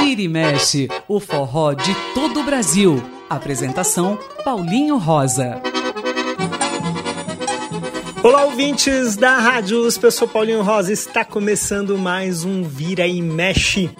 [0.00, 3.02] Vira e mexe, o forró de todo o Brasil.
[3.30, 5.62] Apresentação Paulinho Rosa.
[8.22, 10.92] Olá, ouvintes da Rádio USP, eu sou Paulinho Rosa.
[10.92, 13.90] Está começando mais um Vira e Mexe.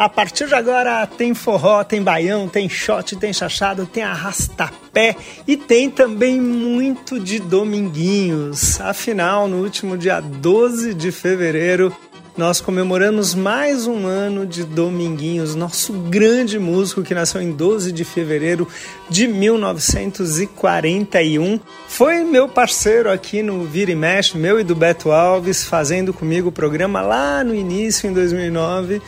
[0.00, 5.14] A partir de agora tem forró, tem baião, tem shot, tem chachado, tem arrastapé
[5.46, 8.80] e tem também muito de dominguinhos.
[8.80, 11.94] Afinal, no último dia 12 de fevereiro,
[12.34, 18.02] nós comemoramos mais um ano de Dominguinhos, nosso grande músico que nasceu em 12 de
[18.02, 18.66] fevereiro
[19.10, 21.60] de 1941.
[21.86, 26.48] Foi meu parceiro aqui no Vira e Mexe, meu e do Beto Alves, fazendo comigo
[26.48, 29.02] o programa lá no início, em 2009.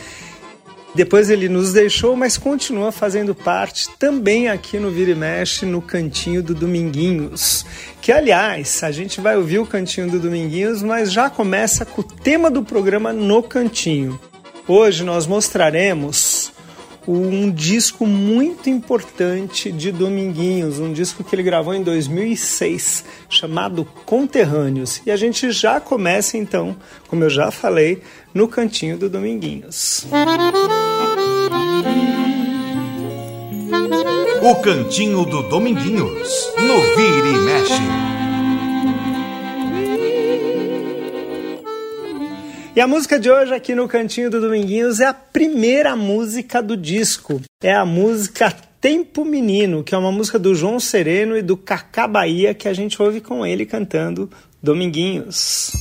[0.94, 5.80] Depois ele nos deixou, mas continua fazendo parte também aqui no Vira e Mexe, no
[5.80, 7.64] Cantinho do Dominguinhos.
[8.00, 12.04] Que, aliás, a gente vai ouvir o Cantinho do Dominguinhos, mas já começa com o
[12.04, 14.20] tema do programa no Cantinho.
[14.66, 16.41] Hoje nós mostraremos
[17.06, 25.02] um disco muito importante de Dominguinhos, um disco que ele gravou em 2006, chamado Conterrâneos.
[25.04, 26.76] E a gente já começa então,
[27.08, 30.06] como eu já falei, no cantinho do Dominguinhos.
[34.42, 38.21] O cantinho do Dominguinhos, no Vira e Mexe.
[42.74, 46.74] E a música de hoje aqui no Cantinho do Dominguinhos é a primeira música do
[46.74, 47.38] disco.
[47.62, 52.08] É a música Tempo Menino, que é uma música do João Sereno e do Cacá
[52.08, 54.30] Bahia que a gente ouve com ele cantando
[54.62, 55.72] Dominguinhos.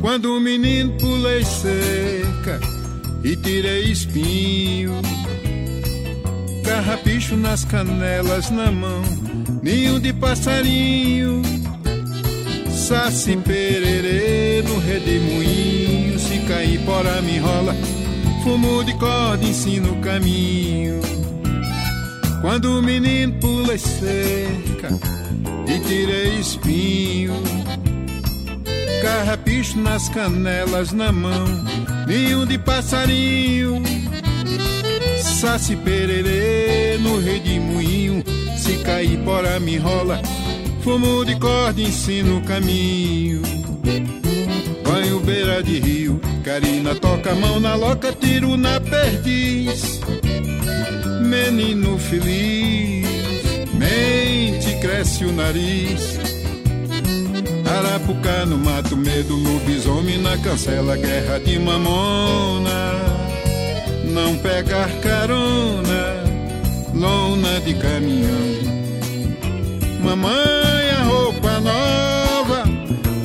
[0.00, 2.75] Quando o menino pulei cerca
[3.26, 5.02] e tirei espinho,
[6.64, 9.02] carrapicho nas canelas na mão,
[9.64, 11.42] ninho de passarinho,
[12.70, 17.74] saci pererê no redemoinho, se cair pora me enrola,
[18.44, 21.00] fumo de corda ensino o caminho.
[22.40, 24.90] Quando o menino pula cerca
[25.66, 27.32] e tirei espinho,
[29.02, 31.44] carrapicho nas canelas na mão,
[32.06, 33.82] ninho de passarinho,
[35.20, 38.22] saci pererê no redemoinho,
[38.56, 40.20] se cair pora me enrola,
[40.82, 43.42] fumo de corda ensino o caminho.
[44.84, 50.00] Banho beira de rio, carina toca a mão na loca, tiro na perdiz.
[51.22, 53.06] Menino feliz,
[53.74, 56.35] mente cresce o nariz.
[57.66, 62.92] Arapuca no mato, medo, lobisomem na cancela, guerra de mamona.
[64.04, 66.22] Não pegar carona,
[66.94, 68.76] lona de caminhão.
[70.00, 72.64] Mamãe, a roupa nova,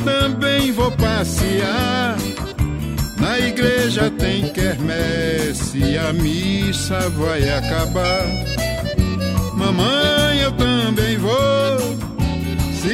[0.03, 2.18] também vou passear.
[3.19, 8.25] Na igreja tem quermesse, a missa vai acabar.
[9.53, 12.10] Mamãe, eu também vou.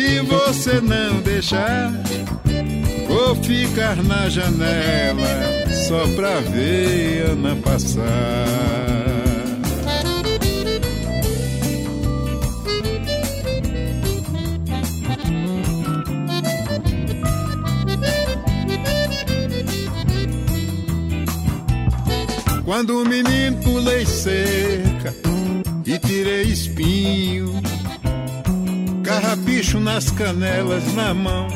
[0.08, 1.92] Se você não deixar,
[3.10, 5.28] vou ficar na janela
[5.86, 8.06] só pra ver Ana passar.
[22.64, 25.14] Quando o menino pulei cerca
[25.86, 27.62] e tirei espinho,
[29.08, 31.48] carrapicho nas canelas na mão,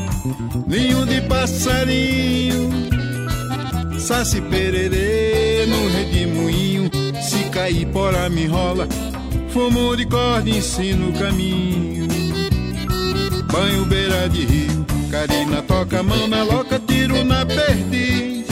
[0.65, 2.69] ninho de passarinho,
[3.99, 6.89] saci pererê no redemoinho,
[7.21, 8.87] se cair pora me enrola,
[9.49, 12.07] fumo de corda ensino o caminho.
[13.51, 18.47] Banho beira de rio, carina toca mão na loca, tiro na perdiz.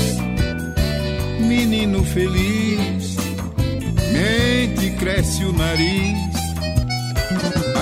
[1.40, 3.16] Menino feliz,
[4.12, 6.29] mente cresce o nariz.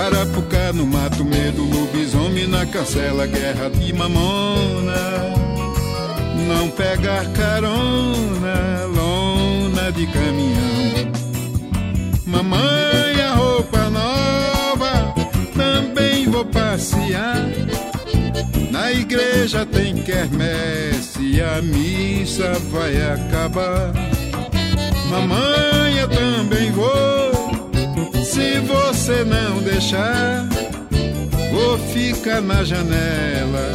[0.06, 4.94] Arapuca no mato, medo, lobisomem na cancela, guerra de mamona.
[6.48, 11.12] Não pegar carona, lona de caminhão.
[12.26, 15.16] Mamãe, a roupa nova,
[15.56, 17.44] também vou passear.
[18.72, 23.94] Na igreja tem quermesse, a missa vai acabar.
[25.10, 27.37] Mamãe, eu também vou.
[28.38, 30.48] Se você não deixar,
[31.52, 33.72] vou ficar na janela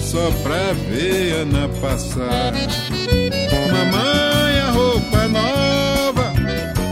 [0.00, 2.52] só pra ver Ana passar.
[3.72, 6.32] Mamãe, a roupa nova,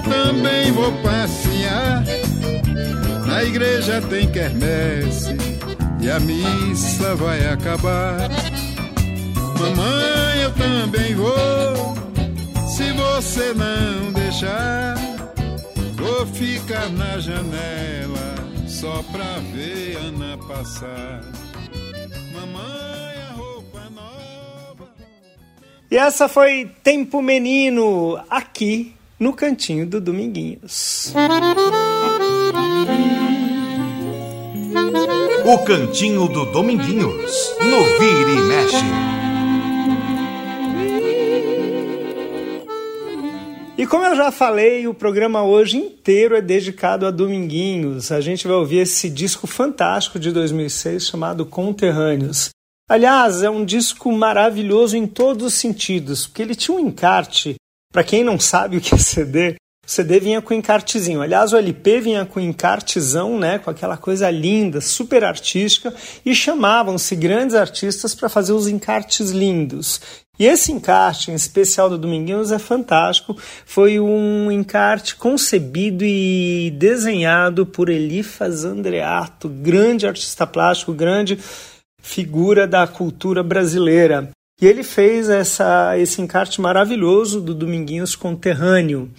[0.03, 2.03] também vou passear.
[3.25, 5.37] Na igreja tem quermesse
[6.01, 8.29] e a missa vai acabar.
[9.61, 11.95] Mamãe, eu também vou,
[12.67, 15.12] se você não deixar
[16.23, 18.37] Vou ficar na janela
[18.69, 21.21] só pra ver Ana passar.
[22.33, 24.89] Mamãe, a roupa nova.
[25.91, 31.13] E essa foi Tempo Menino, aqui no cantinho do Dominguinhos.
[35.45, 39.22] O cantinho do Dominguinhos, no Vira e Mexe.
[43.83, 48.13] E como eu já falei, o programa hoje inteiro é dedicado a Dominguinhos.
[48.13, 52.51] A gente vai ouvir esse disco fantástico de 2006 chamado Conterrâneos.
[52.89, 57.57] Aliás, é um disco maravilhoso em todos os sentidos, porque ele tinha um encarte.
[57.93, 61.21] Para quem não sabe o que é CD, o CD vinha com encartezinho.
[61.21, 65.93] Aliás, o LP vinha com encartezão, né, com aquela coisa linda, super artística,
[66.25, 70.01] e chamavam-se grandes artistas para fazer os encartes lindos.
[70.43, 73.37] E esse encarte, em especial do Dominguinhos, é fantástico.
[73.65, 81.39] Foi um encarte concebido e desenhado por Elifas Andreato, grande artista plástico, grande
[82.03, 84.31] figura da cultura brasileira.
[84.61, 89.13] E ele fez essa, esse encarte maravilhoso do Dominguinhos Conterrâneo.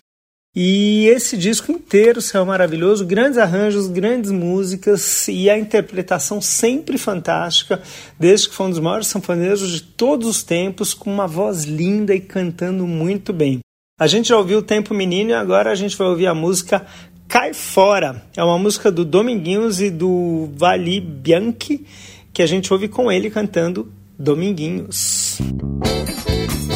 [0.55, 7.81] E esse disco inteiro saiu maravilhoso, grandes arranjos, grandes músicas e a interpretação sempre fantástica,
[8.19, 12.13] desde que foi um dos maiores sanfoneiros de todos os tempos, com uma voz linda
[12.13, 13.61] e cantando muito bem.
[13.99, 16.85] A gente já ouviu o Tempo Menino e agora a gente vai ouvir a música
[17.27, 18.23] Cai Fora.
[18.37, 21.83] É uma música do Dominguinhos e do Vali Bianchi,
[22.31, 25.39] que a gente ouve com ele cantando Dominguinhos.
[25.39, 26.72] Os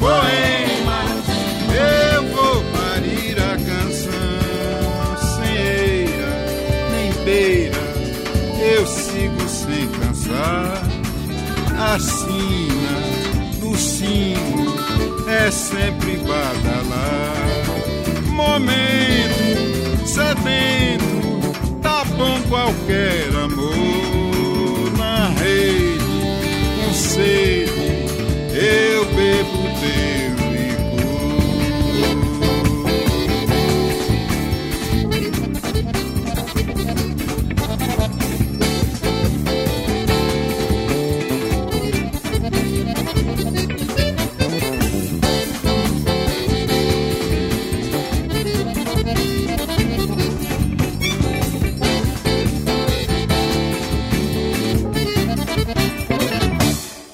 [0.00, 1.24] poemas.
[1.72, 4.10] Eu vou parir a canção.
[5.36, 6.32] Sem eira,
[6.90, 7.84] nem beira,
[8.74, 10.82] eu sigo sem cansar.
[11.78, 12.96] A sina
[13.60, 14.74] do sino
[15.28, 17.36] é sempre badalar.
[18.26, 19.70] Momento
[20.06, 23.49] sedento, tá bom qualquer amor.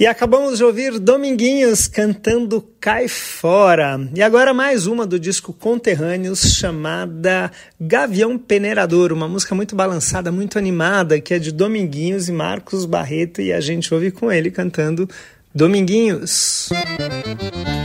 [0.07, 4.09] E acabamos de ouvir Dominguinhos cantando Cai Fora.
[4.15, 10.61] E agora mais uma do disco Conterrâneos chamada Gavião Peneirador, uma música muito balançada, muito
[10.61, 15.11] animada, que é de Dominguinhos e Marcos Barreto e a gente ouve com ele cantando
[15.53, 16.69] Dominguinhos.
[16.71, 17.76] Música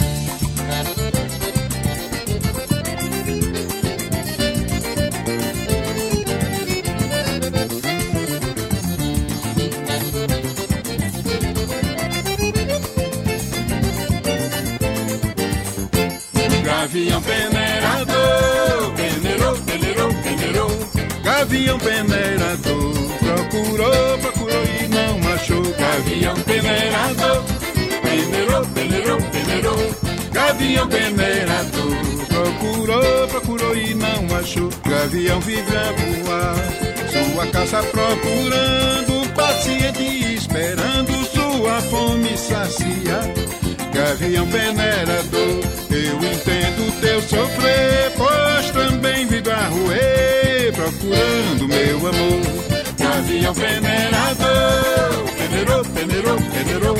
[16.91, 20.69] Gavião peneirador, peneirou, peneirou, peneirou.
[21.23, 25.63] Gavião peneirador, procurou, procurou e não achou.
[25.71, 27.43] Gavião peneirador,
[28.03, 29.95] peneirou, peneirou, peneirou.
[30.33, 31.95] Gavião peneirador,
[32.27, 34.69] procurou, procurou e não achou.
[34.85, 36.55] Gavião vive a voar,
[37.09, 43.70] sua caça procurando, paciente esperando sua fome saciar.
[43.93, 52.41] Gavião peneirador, eu entendo teu sofrer, pois também vivo a roer, procurando meu amor.
[52.97, 56.97] Gavião peneirador, peneirou, peneirou, peneirou.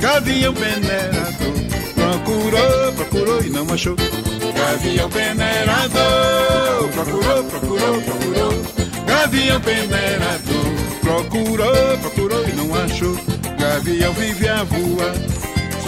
[0.00, 1.54] Gavião peneirador,
[1.96, 3.96] procurou, procurou e não achou.
[3.96, 8.62] Gavião peneirador, procurou, procurou, procurou.
[9.06, 10.64] Gavião peneirador,
[11.00, 13.16] procurou, procurou e não achou.
[13.58, 15.37] Gavião vive a voar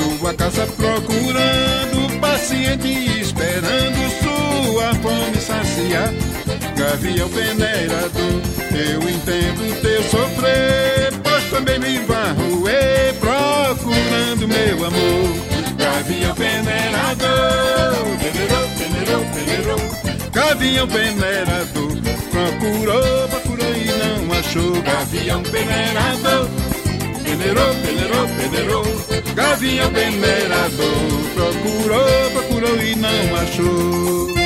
[0.00, 6.12] sua casa procurando, paciente esperando sua fome saciar.
[6.76, 8.40] Gavião peneirador,
[8.72, 15.50] eu entendo teu sofrer, pois também me varroei procurando meu amor.
[15.76, 20.30] Gavião peneirador, peneirou, peneirou, peneirou.
[20.32, 21.96] Gavião peneirador,
[22.30, 24.82] procurou, procurou e não achou.
[24.82, 26.48] Gavião peneirador,
[27.30, 28.84] peneirou, peneirou, peneirou.
[29.34, 30.86] Gavião peneirador
[31.34, 34.39] procurou, procurou e não achou.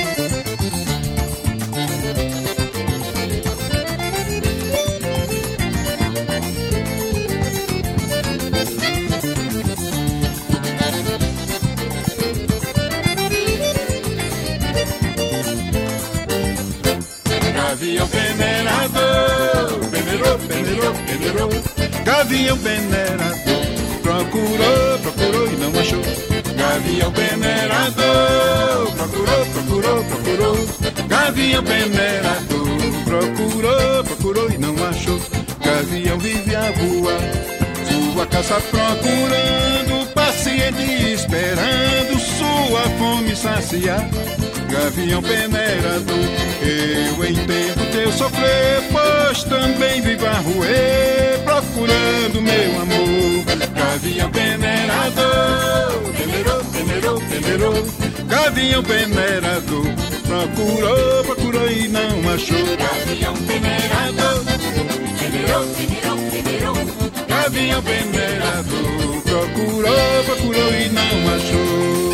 [22.54, 23.44] Gavião peneirador
[24.02, 26.02] Procurou, procurou e não achou.
[26.56, 28.92] Gavião peneirador.
[28.96, 30.68] Procurou, procurou, procurou.
[31.08, 32.68] Gavião peneirador.
[33.04, 35.20] Procurou, procurou e não achou.
[35.64, 37.20] Gavião vive a voar.
[37.90, 40.06] Sua caça procurando.
[40.14, 44.08] Paciente esperando sua fome saciar.
[44.70, 46.24] Gavião peneirador.
[46.62, 51.33] Eu entendo teu sofrer, pois também vivo a roer.
[51.54, 53.44] Procurando meu amor
[53.76, 57.74] Gavião peneirador, peneirou, peneirou, peneirou.
[58.26, 59.86] Gavião peneirador,
[60.26, 62.58] procurou, procurou e não achou.
[62.76, 64.44] Gavião peneirador,
[65.20, 66.74] peneirou, peneirou, peneirou.
[67.28, 72.13] Gavião peneirador, procurou, procurou e não achou.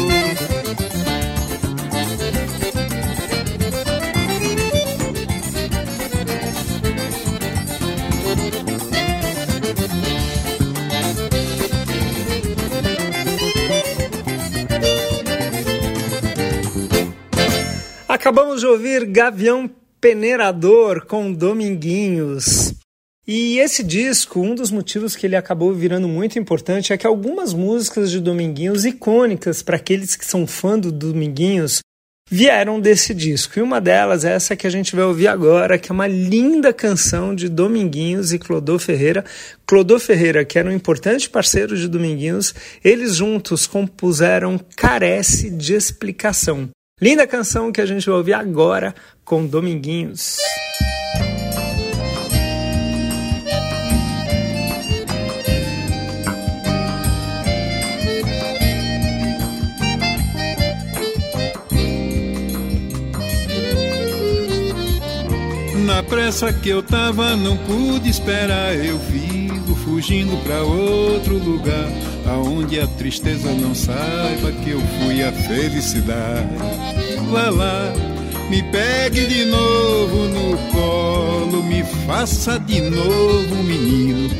[18.40, 19.70] De ouvir Gavião
[20.00, 22.74] Peneirador com Dominguinhos.
[23.26, 27.52] E esse disco, um dos motivos que ele acabou virando muito importante é que algumas
[27.52, 31.80] músicas de Dominguinhos icônicas para aqueles que são fã do Dominguinhos
[32.30, 33.58] vieram desse disco.
[33.58, 36.72] E uma delas é essa que a gente vai ouvir agora, que é uma linda
[36.72, 39.22] canção de Dominguinhos e Clodô Ferreira.
[39.66, 46.70] Clodô Ferreira, que era um importante parceiro de Dominguinhos, eles juntos compuseram Carece de Explicação.
[47.00, 50.36] Linda canção que a gente vai ouvir agora com Dominguinhos.
[65.86, 68.74] Na pressa que eu tava, não pude esperar.
[68.76, 75.32] Eu vivo fugindo pra outro lugar aonde a tristeza não saiba que eu fui a
[75.32, 76.48] felicidade.
[77.32, 77.92] Lá lá,
[78.48, 84.30] me pegue de novo no colo, me faça de novo menino.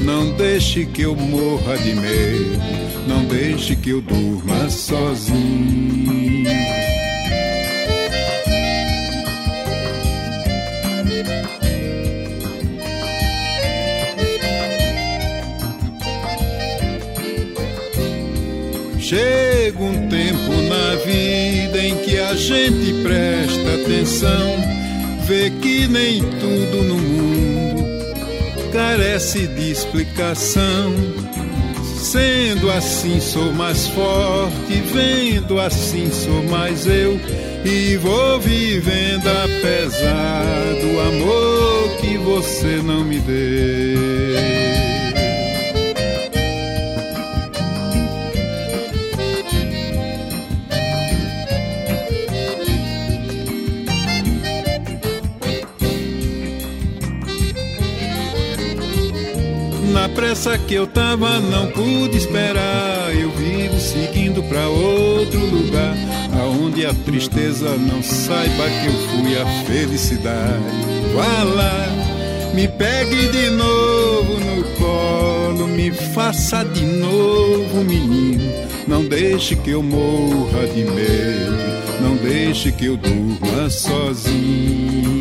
[0.00, 2.58] Não deixe que eu morra de medo,
[3.06, 6.41] não deixe que eu durma sozinho.
[19.12, 24.56] Chega um tempo na vida em que a gente presta atenção,
[25.26, 27.84] vê que nem tudo no mundo
[28.72, 30.94] carece de explicação.
[31.98, 37.20] Sendo assim, sou mais forte, vendo assim, sou mais eu.
[37.66, 44.81] E vou vivendo apesar do amor que você não me deu.
[60.14, 63.14] Pressa que eu tava, não pude esperar.
[63.14, 65.94] Eu vivo seguindo pra outro lugar,
[66.40, 70.62] aonde a tristeza não saiba que eu fui a felicidade.
[71.14, 71.86] Vá lá,
[72.54, 78.52] me pegue de novo no colo, me faça de novo, menino.
[78.86, 81.56] Não deixe que eu morra de medo,
[82.00, 85.12] não deixe que eu durma sozinho.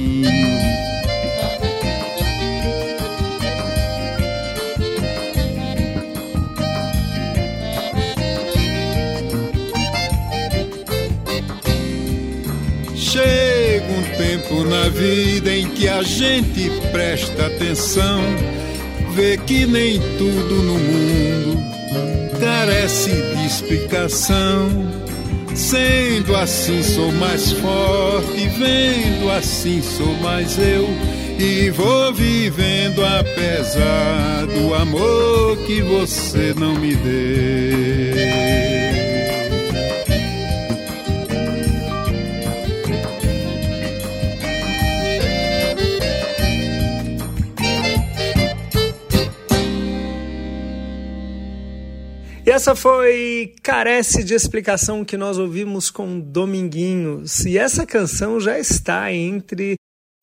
[14.52, 18.22] Tempo na vida em que a gente presta atenção,
[19.14, 21.64] vê que nem tudo no mundo
[22.40, 25.02] carece de explicação.
[25.54, 30.88] Sendo assim, sou mais forte, vendo assim, sou mais eu.
[31.38, 38.91] E vou vivendo apesar do amor que você não me deu.
[52.52, 57.46] Essa foi Carece de Explicação que nós ouvimos com Dominguinhos.
[57.46, 59.76] E essa canção já está entre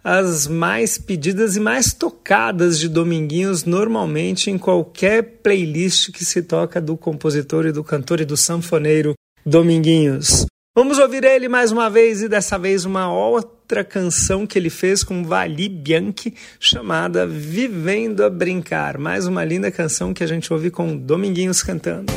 [0.04, 6.80] as mais pedidas e mais tocadas de Dominguinhos, normalmente em qualquer playlist que se toca
[6.80, 9.14] do compositor e do cantor e do sanfoneiro
[9.44, 10.44] Dominguinhos.
[10.76, 13.10] Vamos ouvir ele mais uma vez e dessa vez uma
[13.68, 18.96] outra canção que ele fez com Vali Bianchi chamada Vivendo a Brincar.
[18.96, 22.10] Mais uma linda canção que a gente ouve com Dominguinhos cantando.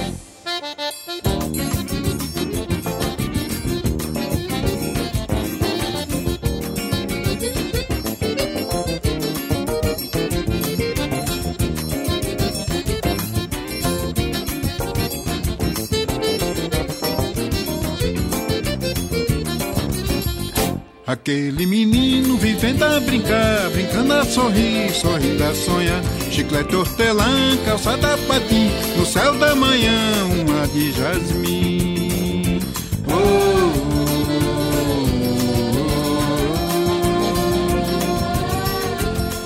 [21.21, 26.01] Aquele menino vivendo a brincar, brincando a sorrir, sorrindo a sonhar.
[26.31, 32.60] Chiclete, hortelã, calçada patim, no céu da manhã, uma de jasmim.
[33.07, 33.21] Oh, oh,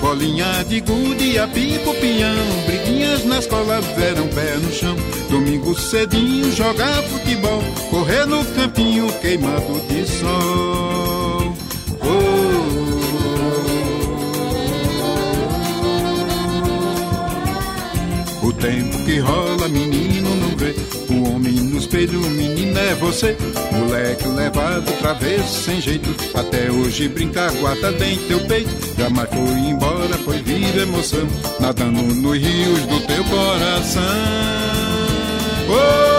[0.00, 4.96] Bolinha de gude, apipo, pinhão, briguinhas na escola, verão pé no chão.
[5.28, 10.75] Domingo cedinho, jogar futebol, correr no campinho queimado de sol.
[18.56, 20.74] Tempo que rola, menino não vê.
[21.08, 23.36] O homem no espelho, menina é você.
[23.72, 26.08] Moleque levado, travesso, sem jeito.
[26.34, 28.70] Até hoje brincar, guarda dentro teu peito.
[28.98, 31.26] Jamais foi embora, foi vir emoção.
[31.60, 34.02] Nadando nos rios do teu coração.
[35.68, 36.15] Oh!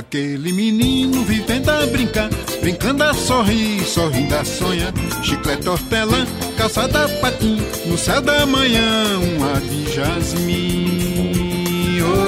[0.00, 2.30] Aquele menino vivendo a brincar,
[2.62, 4.94] brincando a sorrir, sorrindo a sonhar.
[5.22, 11.32] Chiclete, hortelã, calçada patim, no céu da manhã, um ar de jasmim.
[12.00, 12.20] Oh.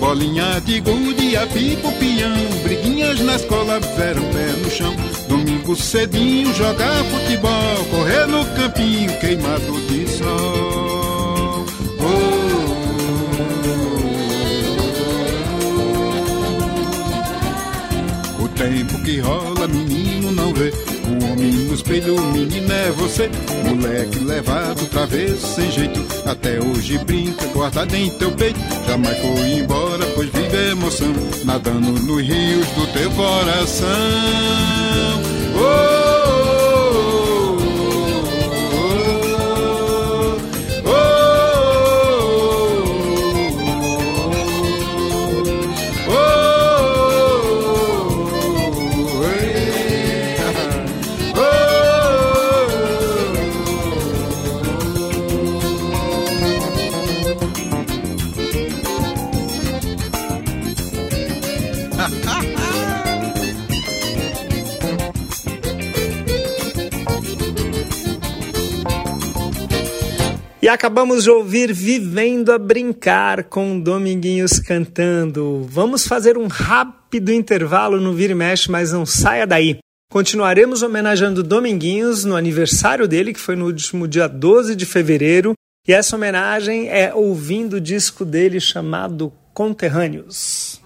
[0.00, 4.96] Bolinha de gude, apipo, pião, briguinhas na escola, verão pé no chão.
[5.28, 10.81] Domingo cedinho, jogar futebol, correr no campinho, queimado de sol.
[19.02, 20.70] Que rola, menino não vê.
[20.70, 23.30] O homem no espelho, menina é você.
[23.64, 26.00] Moleque levado, travesso, sem jeito.
[26.24, 28.60] Até hoje brinca, guardado em teu peito.
[28.86, 31.12] Jamais foi embora, pois vive emoção.
[31.44, 33.88] Nadando nos rios do teu coração.
[35.56, 36.11] Oh.
[70.72, 75.66] Acabamos de ouvir Vivendo a Brincar com Dominguinhos cantando.
[75.68, 79.78] Vamos fazer um rápido intervalo no Vira e Mexe, mas não saia daí.
[80.10, 85.52] Continuaremos homenageando Dominguinhos no aniversário dele, que foi no último dia 12 de fevereiro.
[85.86, 90.80] E essa homenagem é ouvindo o disco dele chamado Conterrâneos.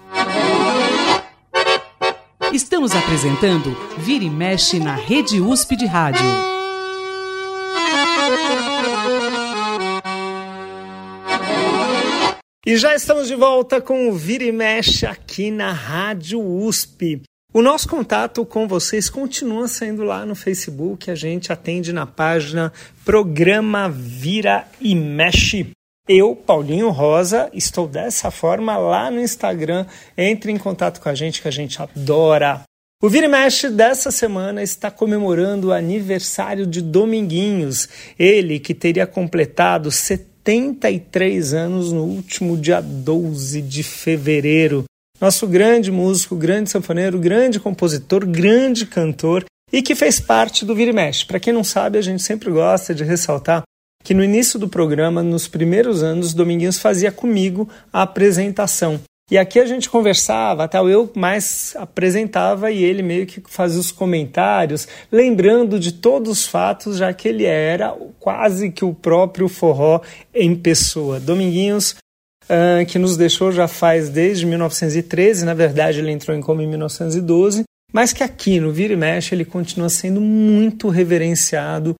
[2.51, 6.56] Estamos apresentando Vira e Mexe na Rede USP de Rádio.
[12.67, 17.21] E já estamos de volta com o Vira e Mexe aqui na Rádio USP.
[17.53, 22.73] O nosso contato com vocês continua sendo lá no Facebook, a gente atende na página
[23.05, 25.69] Programa Vira e Mexe.
[26.09, 29.85] Eu, Paulinho Rosa, estou dessa forma lá no Instagram.
[30.17, 32.63] Entre em contato com a gente que a gente adora.
[33.01, 37.87] O Vira e Mexe dessa semana está comemorando o aniversário de Dominguinhos,
[38.19, 44.85] ele que teria completado 70 83 anos no último dia 12 de fevereiro.
[45.19, 50.91] Nosso grande músico, grande sanfoneiro, grande compositor, grande cantor e que fez parte do Vira
[50.91, 51.25] e Mexe.
[51.25, 53.63] Para quem não sabe, a gente sempre gosta de ressaltar
[54.03, 59.01] que no início do programa, nos primeiros anos, Dominguinhos fazia comigo a apresentação.
[59.29, 63.91] E aqui a gente conversava, tal, eu mais apresentava e ele meio que fazia os
[63.91, 69.99] comentários, lembrando de todos os fatos, já que ele era quase que o próprio forró
[70.33, 71.19] em pessoa.
[71.19, 71.97] Dominguinhos,
[72.45, 76.67] uh, que nos deixou já faz desde 1913, na verdade ele entrou em coma em
[76.67, 81.95] 1912, mas que aqui no Vira e Mexe ele continua sendo muito reverenciado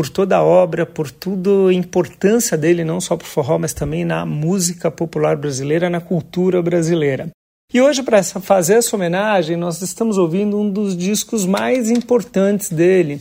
[0.00, 3.74] por toda a obra, por toda a importância dele, não só para o forró, mas
[3.74, 7.28] também na música popular brasileira, na cultura brasileira.
[7.70, 13.20] E hoje, para fazer essa homenagem, nós estamos ouvindo um dos discos mais importantes dele.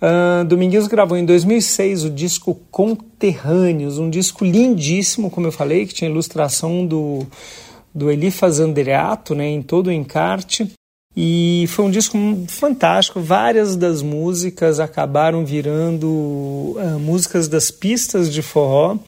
[0.00, 0.44] Uh,
[0.86, 6.86] gravou em 2006 o disco Conterrâneos, um disco lindíssimo, como eu falei, que tinha ilustração
[6.86, 7.26] do,
[7.92, 8.08] do
[8.60, 10.70] Andreato né, em todo o encarte.
[11.16, 13.20] E foi um disco fantástico.
[13.20, 18.98] Várias das músicas acabaram virando uh, músicas das pistas de forró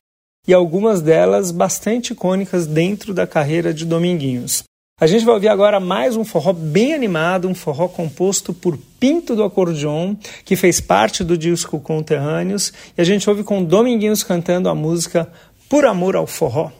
[0.46, 4.62] e algumas delas bastante icônicas dentro da carreira de Dominguinhos.
[4.98, 9.36] A gente vai ouvir agora mais um forró bem animado, um forró composto por Pinto
[9.36, 14.70] do Acordeon, que fez parte do disco Conterrâneos, e a gente ouve com Dominguinhos cantando
[14.70, 15.30] a música
[15.68, 16.70] Por Amor ao Forró.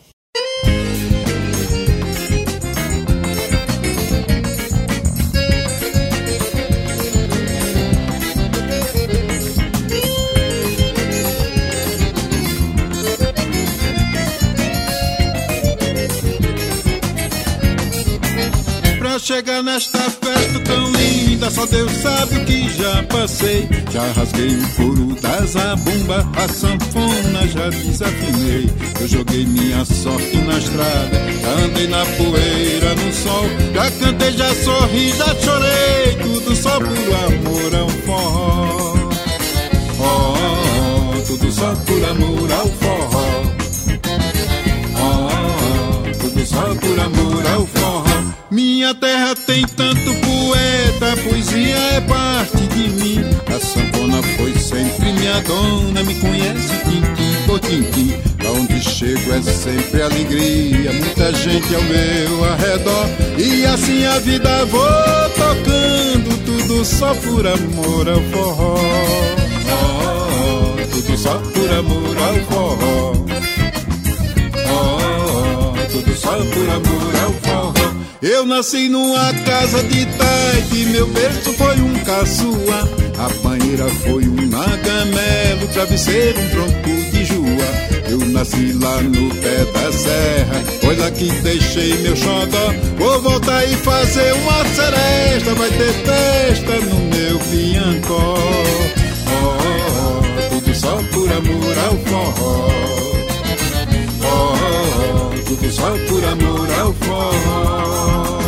[19.27, 23.69] Chegar nesta festa tão linda, só Deus sabe o que já passei.
[23.91, 28.71] Já rasguei o couro da zabumba, a sanfona já desafinei.
[29.01, 33.47] Eu joguei minha sorte na estrada, já andei na poeira, no sol.
[33.75, 38.95] Já cantei, já sorri, já chorei, tudo só por amor ao forró.
[39.99, 43.43] Oh, oh, oh, tudo só por amor ao forró.
[44.95, 47.76] Oh, oh, tudo só por amor ao forró.
[48.49, 53.25] Minha terra tem tanto poeta, a poesia é parte de mim.
[53.49, 58.15] A sanfona foi sempre minha dona, me conhece tintim por tintim.
[58.45, 63.07] Lá onde chego é sempre alegria, muita gente ao meu arredor.
[63.37, 64.81] E assim a vida vou
[65.35, 68.77] tocando, tudo só por amor ao forró.
[69.69, 73.16] Oh, oh, tudo só por amor ao forró.
[76.45, 77.95] Por amor ao forró.
[78.23, 82.89] Eu nasci numa casa de taite, meu berço foi um caçua.
[83.19, 87.87] A banheira foi um nagamelo, travesseiro um tronco de jua.
[88.09, 92.73] Eu nasci lá no pé da serra, pois aqui deixei meu xodó.
[92.99, 98.35] Vou voltar e fazer uma seresta, vai ter festa no meu piancó.
[99.29, 103.16] Oh, oh, oh, tudo só por amor ao forró.
[105.71, 108.46] Só por amor ao forró.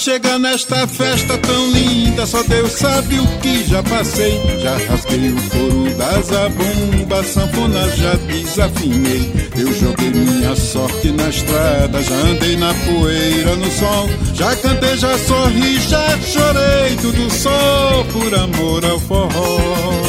[0.00, 4.40] Chegar nesta festa tão linda, só Deus sabe o que já passei.
[4.62, 9.30] Já rasguei o couro das abumbas, sanfona já desafinei.
[9.58, 14.08] Eu joguei minha sorte na estrada, já andei na poeira, no sol.
[14.32, 19.28] Já cantei, já sorri, já chorei, tudo só por amor ao forró.
[19.36, 20.00] Oh,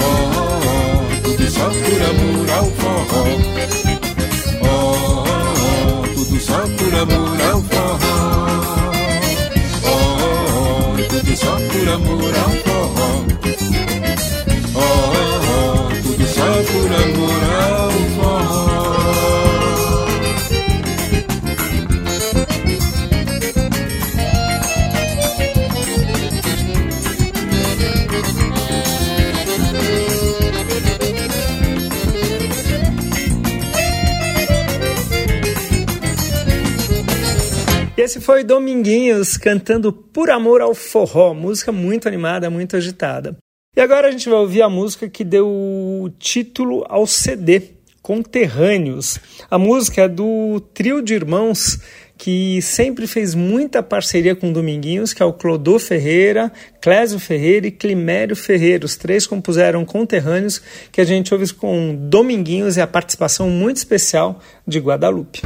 [0.00, 0.44] oh,
[1.18, 3.83] oh, tudo só por amor ao forró.
[11.84, 12.73] Por amor ao
[38.14, 43.36] Esse foi Dominguinhos cantando Por Amor ao Forró, música muito animada, muito agitada.
[43.76, 49.18] E agora a gente vai ouvir a música que deu título ao CD, Conterrâneos.
[49.50, 51.80] A música é do trio de irmãos
[52.16, 57.72] que sempre fez muita parceria com Dominguinhos, que é o Clodô Ferreira, Clésio Ferreira e
[57.72, 58.86] Climério Ferreira.
[58.86, 64.40] Os três compuseram Conterrâneos, que a gente ouve com Dominguinhos e a participação muito especial
[64.64, 65.42] de Guadalupe.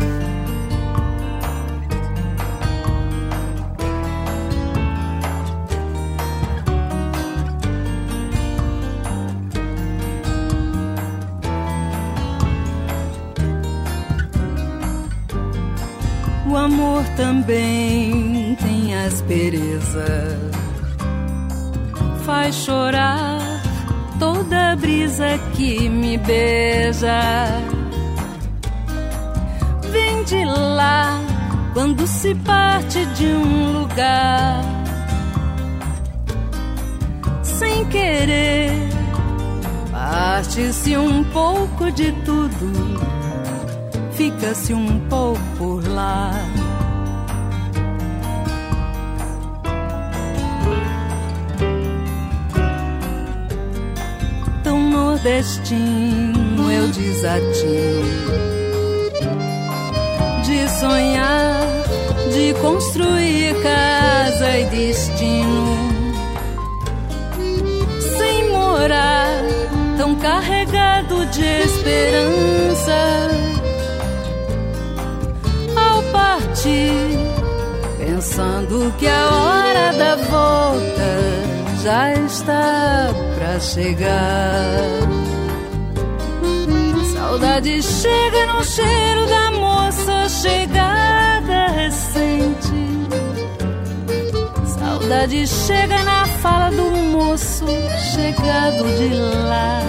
[25.58, 27.20] Que me beija.
[29.90, 31.20] Vem de lá
[31.74, 34.62] quando se parte de um lugar,
[37.42, 38.70] sem querer,
[39.90, 43.18] parte-se um pouco de tudo
[44.18, 46.32] fica-se um pouco por lá.
[54.98, 58.28] Nordestino eu desatino
[60.44, 61.60] de sonhar,
[62.32, 65.76] de construir casa e destino.
[68.16, 69.42] Sem morar,
[69.96, 73.28] tão carregado de esperança
[76.12, 77.18] partir,
[77.98, 85.08] pensando que a hora da volta já está pra chegar.
[87.12, 93.08] Saudade chega no cheiro da moça chegada recente.
[94.66, 97.66] Saudade chega na fala do moço
[98.14, 99.14] chegado de
[99.48, 99.80] lá.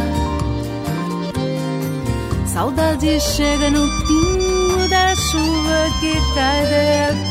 [2.45, 7.28] Saudade chega no pingo da chuva que cai de.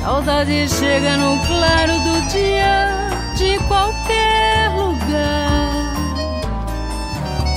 [0.00, 2.88] Saudade chega no claro do dia
[3.36, 5.70] de qualquer lugar.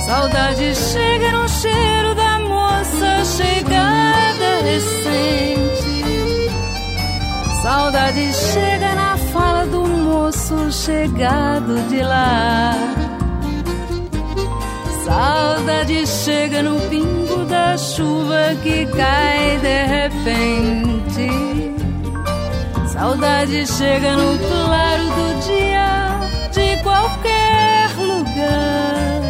[0.06, 6.50] Saudade chega no cheiro da moça chegada recente.
[7.62, 12.74] Saudade chega na fala do moço chegado de lá.
[15.04, 21.81] Saudade chega no pingo da chuva que cai de repente.
[23.02, 26.20] Saudade chega no claro do dia
[26.52, 29.20] de qualquer lugar,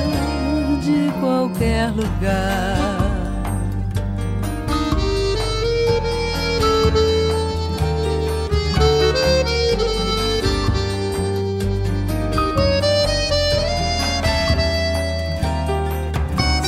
[0.83, 2.77] de qualquer lugar.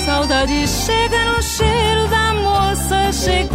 [0.06, 3.53] Saudade chega no cheiro da moça chegada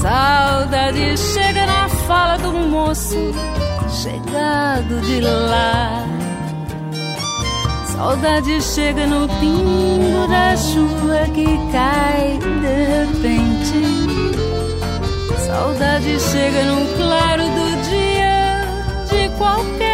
[0.00, 3.18] Saudade chega na fala do moço
[4.02, 6.06] chegado de lá.
[7.84, 13.82] Saudade chega no pingo da chuva que cai de repente.
[15.46, 18.64] Saudade chega no claro do dia
[19.10, 19.89] de qualquer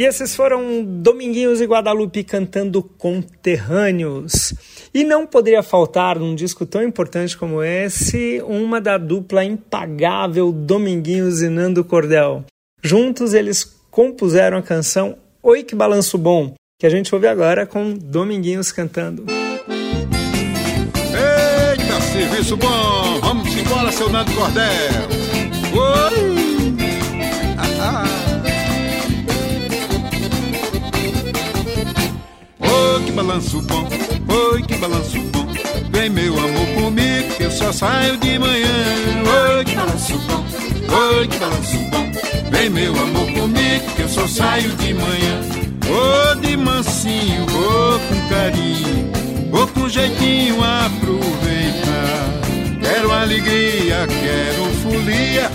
[0.00, 4.54] E esses foram Dominguinhos e Guadalupe cantando Conterrâneos.
[4.94, 11.42] E não poderia faltar num disco tão importante como esse, uma da dupla impagável Dominguinhos
[11.42, 12.46] e Nando Cordel.
[12.82, 17.92] Juntos eles compuseram a canção Oi que Balanço Bom, que a gente ouve agora com
[17.92, 19.26] Dominguinhos cantando.
[21.12, 23.20] Eita, serviço bom!
[23.20, 25.29] Vamos embora, seu Nando Cordel!
[33.40, 33.88] Balanço bom,
[34.52, 35.46] oi, que balanço bom.
[35.92, 38.66] Vem, meu amor, comigo, que eu só saio de manhã.
[39.56, 40.44] Oi, que balanço bom,
[40.94, 42.12] oi, que balanço bom.
[42.50, 45.40] Vem, meu amor, comigo, que eu só saio de manhã.
[45.88, 49.10] Ô, de mansinho, vou com carinho,
[49.50, 52.40] vou com jeitinho aproveitar.
[52.82, 55.50] Quero alegria, quero folia.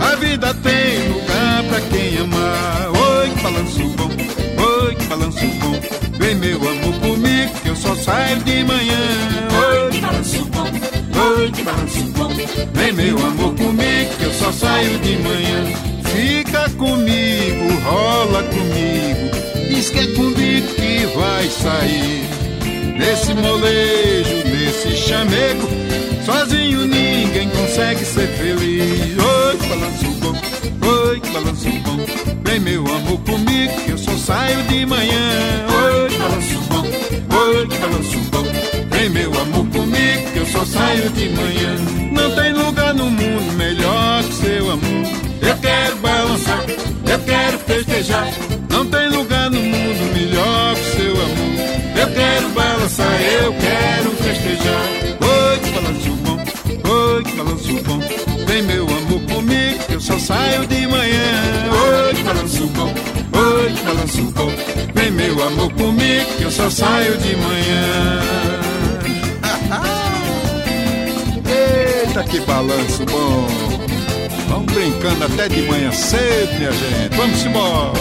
[0.00, 2.88] A vida tem lugar pra quem amar.
[2.88, 4.10] Oi, que balanço bom,
[4.84, 6.07] oi, que balanço bom.
[6.18, 8.98] Vem meu amor comigo, que eu só saio de manhã.
[9.68, 10.66] Oi, que balanço bom,
[11.20, 12.28] oi, que balanço bom.
[12.74, 15.64] Vem meu amor comigo, que eu só saio de manhã.
[16.04, 19.30] Fica comigo, rola comigo,
[19.68, 22.28] diz que é comigo que vai sair.
[22.98, 25.68] Nesse molejo, nesse chamego,
[26.26, 29.16] sozinho ninguém consegue ser feliz.
[29.16, 30.34] Oi, que balanço bom,
[30.88, 31.98] oi, que balanço bom.
[32.42, 35.27] Vem meu amor comigo, que eu só saio de manhã.
[40.58, 41.76] Só saio de manhã.
[42.12, 45.06] Não tem lugar no mundo melhor que seu amor.
[45.40, 46.64] Eu quero balançar,
[47.06, 48.28] eu quero festejar.
[48.68, 52.00] Não tem lugar no mundo melhor que seu amor.
[52.00, 54.88] Eu quero balançar, eu quero festejar.
[55.20, 56.38] Oi, que balanço bom,
[56.90, 58.00] oi, que balanço bom.
[58.46, 61.42] Vem meu amor comigo, que eu só saio de manhã.
[61.70, 62.94] Oi, que balanço bom,
[63.32, 64.52] oi, que balanço bom.
[64.94, 68.57] Vem meu amor comigo, que eu só saio de manhã.
[72.18, 73.46] Eita, que balanço bom.
[74.48, 77.16] Vamos brincando até de manhã cedo, minha gente.
[77.16, 77.92] Vamos embora.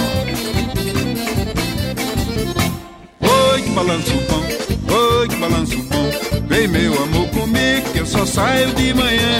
[3.21, 4.95] Oi, que balanço bom.
[4.95, 6.09] Oi, que balanço bom.
[6.47, 9.39] Vem, meu amor, comigo, que eu só saio de manhã.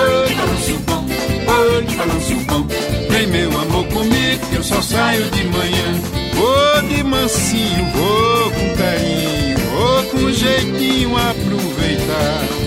[0.00, 1.06] Oi, que balanço bom.
[1.52, 2.66] Oi, que balanço bom.
[3.10, 6.00] Vem, meu amor, comigo, que eu só saio de manhã.
[6.34, 12.63] Vou de mansinho, vou com carinho, vou com jeitinho aproveitar.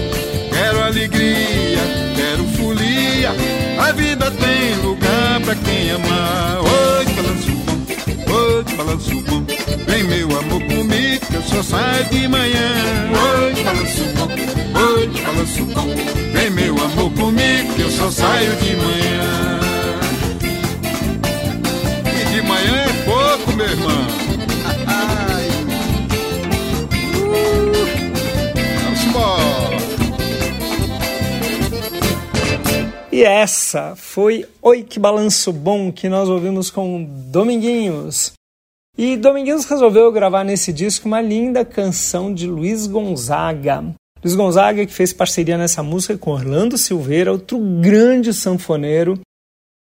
[0.78, 1.80] Quero alegria,
[2.16, 3.32] quero folia.
[3.80, 6.60] A vida tem lugar pra quem amar.
[6.60, 9.44] Oi, balanço bom, oi, balanço bom.
[9.88, 13.10] Vem meu amor comigo, que eu só saio de manhã.
[13.10, 14.30] Oi, balanço bom,
[14.80, 15.96] oi, balanço bom.
[16.34, 19.57] Vem meu amor comigo, que eu só saio de manhã.
[33.17, 38.34] E essa foi Oi Que Balanço Bom que nós ouvimos com Dominguinhos.
[38.95, 43.84] E Dominguinhos resolveu gravar nesse disco uma linda canção de Luiz Gonzaga.
[44.23, 49.19] Luiz Gonzaga que fez parceria nessa música com Orlando Silveira, outro grande sanfoneiro.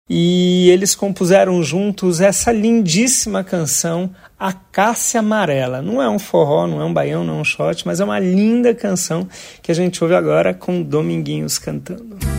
[0.08, 5.82] E eles compuseram juntos essa lindíssima canção, A Cássia Amarela.
[5.82, 8.18] Não é um forró, não é um baião, não é um shot, mas é uma
[8.18, 9.28] linda canção
[9.62, 12.37] que a gente ouve agora com Dominguinhos cantando.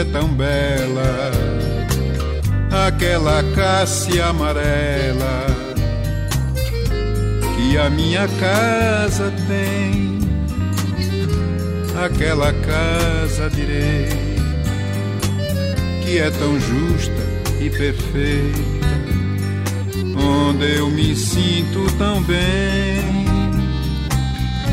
[0.00, 1.30] É tão bela,
[2.86, 5.46] aquela Cássia amarela
[7.54, 10.20] que a minha casa tem,
[12.02, 14.08] aquela casa direi
[16.02, 17.22] que é tão justa
[17.60, 18.58] e perfeita,
[20.16, 23.28] onde eu me sinto tão bem.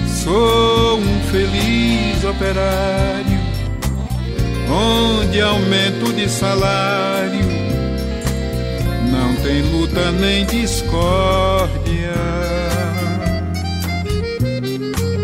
[0.08, 3.37] Sou um feliz operário
[4.70, 7.46] onde aumento de salário
[9.12, 11.88] não tem luta nem discórdia.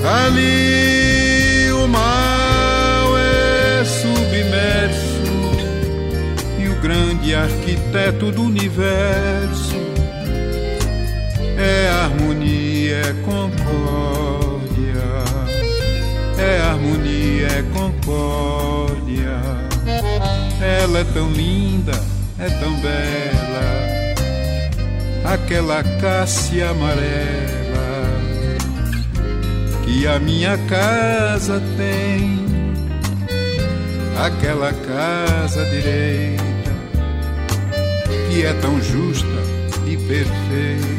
[0.05, 5.23] Ali o mal é submerso
[6.59, 9.83] e o grande arquiteto do universo
[11.57, 15.03] é harmonia, é concórdia,
[16.37, 18.92] é harmonia, é concórdia.
[20.61, 21.91] Ela é tão linda,
[22.39, 24.13] é tão bela,
[25.25, 27.53] aquela cássia amarela
[29.83, 32.45] que a minha casa tem,
[34.17, 36.43] aquela casa direita
[38.33, 39.27] que é tão justa
[39.85, 40.93] e perfeita,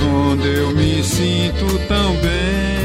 [0.00, 2.83] onde eu me sinto tão bem.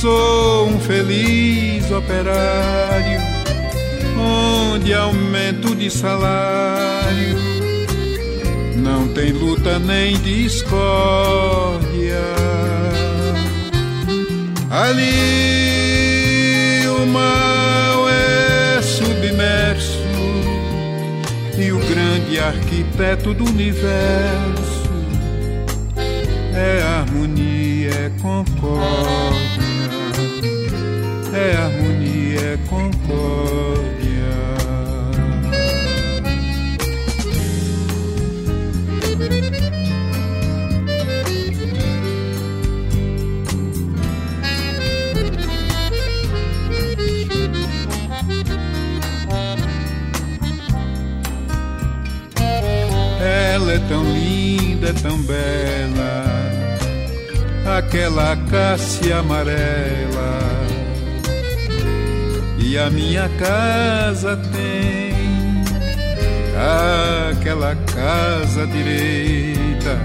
[0.00, 3.20] Sou um feliz operário,
[4.16, 7.36] onde aumento de salário
[8.76, 11.88] não tem luta nem discórdia.
[14.70, 15.16] Ali
[16.86, 19.98] o mal é submerso
[21.58, 24.78] e o grande arquiteto do universo
[26.54, 29.17] é harmonia, é concórdia,
[31.48, 33.88] é harmonia, é concórdia.
[53.20, 56.24] Ela é tão linda, é tão bela,
[57.78, 60.47] aquela cássia amarela.
[62.78, 65.12] A minha casa tem
[67.30, 70.00] aquela casa direita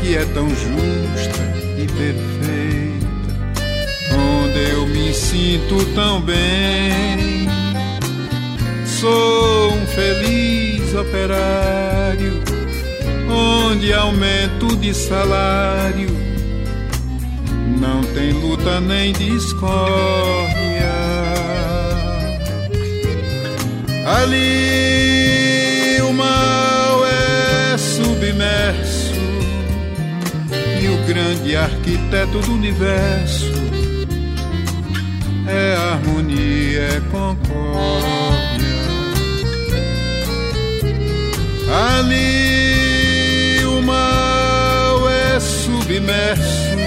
[0.00, 1.40] que é tão justa
[1.78, 3.06] e perfeita,
[4.12, 7.48] onde eu me sinto tão bem.
[8.84, 12.42] Sou um feliz operário,
[13.30, 16.10] onde aumento de salário
[17.80, 20.47] não tem luta nem discórdia.
[24.10, 29.12] Ali o mal é submerso
[30.80, 33.52] e o grande arquiteto do universo
[35.46, 38.66] é harmonia, é concórdia.
[41.94, 46.78] Ali o mal é submerso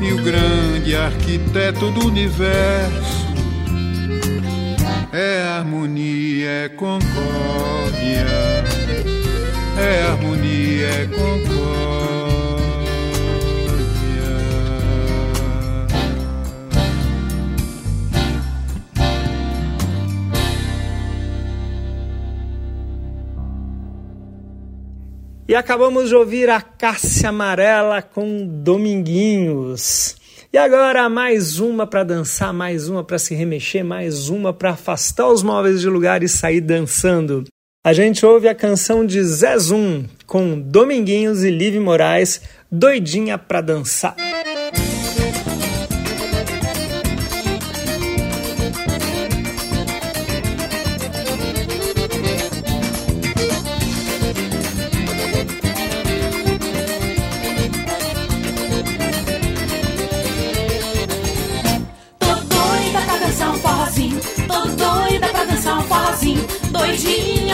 [0.00, 3.05] e o grande arquiteto do universo
[5.16, 8.26] é harmonia, é concórdia,
[9.78, 11.46] é harmonia, é concórdia.
[25.48, 30.25] E acabamos de ouvir a Cássia Amarela com Dominguinhos.
[30.56, 35.28] E agora mais uma para dançar, mais uma para se remexer, mais uma para afastar
[35.28, 37.44] os móveis de lugar e sair dançando.
[37.86, 42.40] A gente ouve a canção de Zé Zum com Dominguinhos e Live Moraes,
[42.72, 44.16] Doidinha para dançar.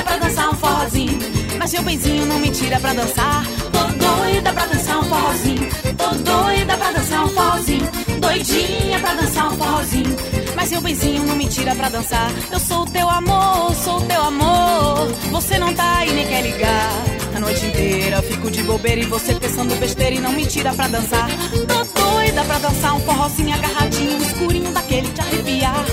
[0.03, 1.19] Doidinha pra dançar um forrozinho.
[1.59, 3.47] Mas seu benzinho não me tira pra dançar.
[3.73, 5.69] Tô doida pra dançar um forrozinho.
[5.97, 7.89] Tô doida pra dançar um forrozinho.
[8.19, 10.17] Doidinha pra dançar um forrozinho.
[10.57, 12.31] Mas seu benzinho não me tira pra dançar.
[12.51, 15.09] Eu sou teu amor, sou teu amor.
[15.31, 16.91] Você não tá aí nem quer ligar.
[17.37, 20.89] A noite inteira fico de bobeira e você pensando besteira e não me tira pra
[20.89, 21.29] dançar.
[21.69, 25.85] Tô doida pra dançar um forrozinho agarradinho, escurinho daquele de arrepiar.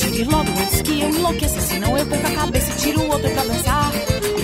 [0.00, 3.30] Tire logo antes que eu enlouqueça, senão eu perco a cabeça e tiro o outro
[3.30, 3.92] pra dançar.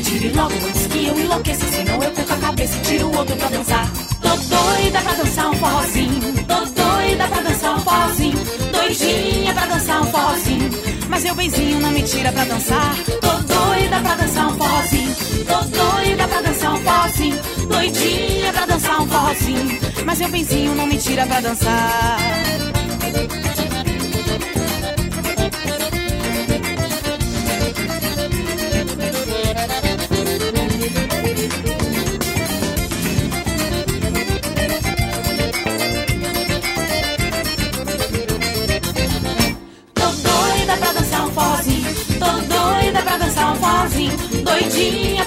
[0.05, 3.37] Tire logo antes que eu enlouqueça, senão eu perco a cabeça e tiro o outro
[3.37, 3.91] pra dançar.
[4.21, 8.39] Tô doida pra dançar um forrozinho, tô doida pra dançar um forrozinho,
[8.71, 10.71] doidinha pra dançar um forrozinho.
[11.09, 12.97] Mas meu benzinho não me tira pra dançar.
[13.07, 19.01] Tô doida pra dançar um forrozinho, tô doida pra dançar um forrozinho, doidinha pra dançar
[19.01, 19.81] um forrozinho.
[20.05, 22.19] Mas meu benzinho não me tira pra dançar.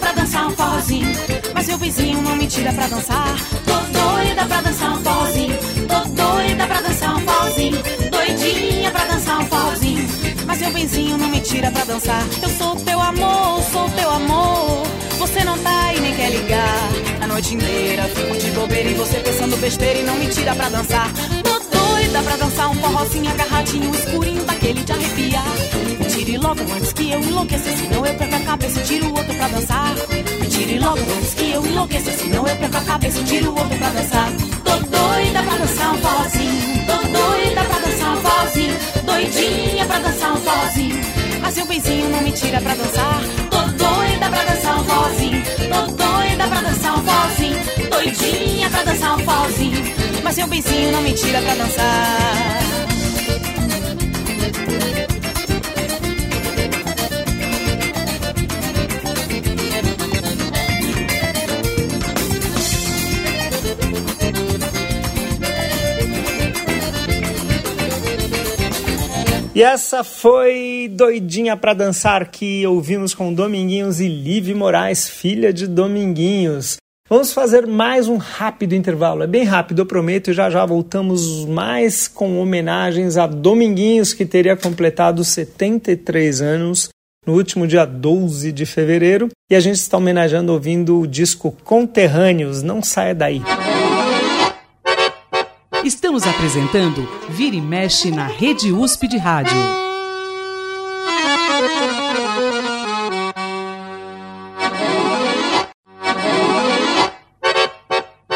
[0.10, 1.12] Pra dançar um forrozinho.
[1.53, 3.36] Mas meu vizinho não me tira pra dançar.
[3.66, 5.57] Tô doida pra dançar um forrozinho.
[5.88, 7.78] Tô doida pra dançar um forrozinho.
[8.12, 9.60] Doidinha pra dançar um forrozinho.
[11.72, 12.24] pra dançar.
[12.41, 14.84] Eu sou teu amor, sou teu amor.
[15.18, 16.89] Você não tá e nem quer ligar.
[17.22, 20.70] A noite inteira fico de bobeira e você pensando besteira e não me tira pra
[20.70, 21.12] dançar.
[21.43, 25.45] Tô doida pra dançar um forrozinho agarradinho, escurinho daquele de arrepiar.
[25.99, 29.18] Me tire logo antes que eu enlouqueça, senão eu perco a cabeça e tiro o
[29.18, 29.89] outro pra dançar.
[31.36, 34.30] Que eu enlouqueça, senão eu perco a cabeça e tiro o outro pra dançar.
[34.66, 40.34] Tô doida pra dançar um forrozinho, tô doida pra dançar um forrozinho, doidinha pra dançar
[40.34, 41.00] um forrozinho.
[41.42, 43.22] Mas seu benzinho não me tira pra dançar.
[43.50, 49.16] Tô doida pra dançar um forrozinho, tô doida pra dançar um forrozinho, doidinha pra dançar
[49.16, 49.96] um forrozinho.
[50.24, 52.60] Mas seu benzinho não me tira pra dançar.
[69.60, 75.68] E essa foi Doidinha pra Dançar que ouvimos com Dominguinhos e Live Moraes, filha de
[75.68, 76.78] Dominguinhos.
[77.10, 79.22] Vamos fazer mais um rápido intervalo.
[79.22, 84.26] É bem rápido, eu prometo, e já já voltamos mais com homenagens a Dominguinhos, que
[84.26, 86.88] teria completado 73 anos
[87.28, 89.28] no último dia 12 de fevereiro.
[89.51, 92.64] E a gente está homenageando ouvindo o disco Conterrâneos.
[92.64, 93.41] Não saia daí.
[95.90, 99.58] Estamos apresentando Vira e Mexe na Rede USP de Rádio.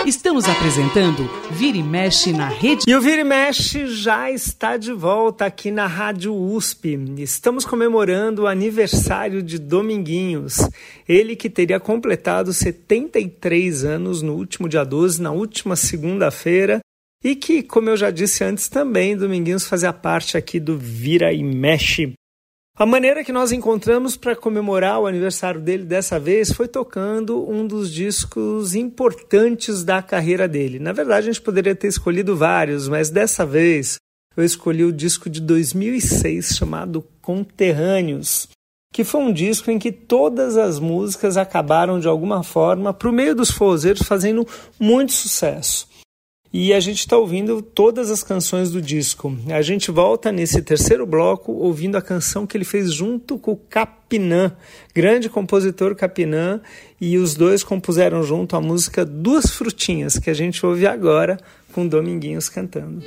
[0.04, 2.86] Estamos apresentando Vira e Mexe na Rede.
[2.88, 6.97] E o Vira e Mexe já está de volta aqui na Rádio USP.
[7.20, 10.58] Estamos comemorando o aniversário de Dominguinhos.
[11.08, 16.82] Ele que teria completado 73 anos no último dia 12, na última segunda-feira.
[17.24, 21.41] E que, como eu já disse antes, também Dominguinhos fazia parte aqui do Vira e
[21.41, 22.13] Mexe.
[22.76, 27.65] A maneira que nós encontramos para comemorar o aniversário dele dessa vez foi tocando um
[27.65, 30.80] dos discos importantes da carreira dele.
[30.80, 33.97] Na verdade, a gente poderia ter escolhido vários, mas dessa vez
[34.36, 38.49] eu escolhi o disco de 2006 chamado Conterrâneos,
[38.91, 43.13] que foi um disco em que todas as músicas acabaram de alguma forma para o
[43.13, 44.45] meio dos forrozeiros fazendo
[44.80, 45.93] muito sucesso
[46.54, 49.36] e a gente está ouvindo todas as canções do disco.
[49.49, 53.58] A gente volta nesse terceiro bloco ouvindo a canção que ele fez junto com o
[53.58, 54.56] Capinã,
[54.93, 56.62] grande compositor Capinã,
[57.01, 61.39] e os dois compuseram junto a música Duas Frutinhas, que a gente ouve agora
[61.74, 63.01] com Dominguinhos cantando.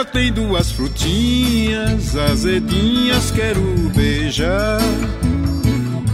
[0.00, 3.60] Ela tem duas frutinhas azedinhas, quero
[3.94, 4.80] beijar.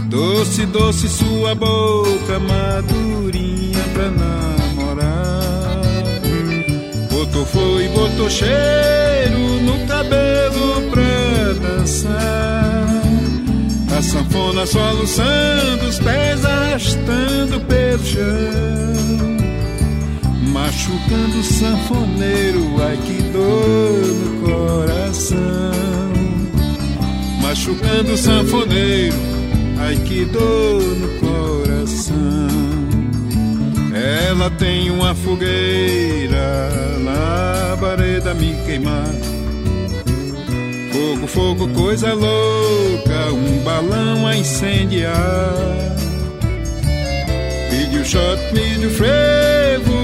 [0.09, 5.79] Doce, doce sua boca, madurinha pra namorar.
[7.09, 13.03] Botou foi, botou cheiro no cabelo pra dançar.
[13.97, 19.36] A sanfona soluçando, os pés arrastando pelo chão
[20.57, 25.37] machucando o sanfoneiro, ai que dor no coração.
[27.41, 29.15] Machucando o sanfoneiro,
[29.79, 32.47] ai que dor no coração.
[33.93, 36.69] Ela tem uma fogueira,
[37.03, 39.13] labareda me queimar.
[40.91, 45.15] Fogo, fogo, coisa louca, um balão a incendiar.
[47.69, 49.96] Pediu shot, pediu frevo,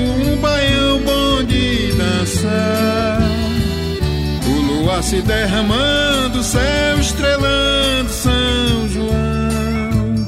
[5.04, 10.28] se derramando, céu estrelando São João.